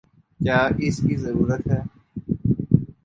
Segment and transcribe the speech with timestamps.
[0.39, 1.81] کیا اس کی ضرورت ہے؟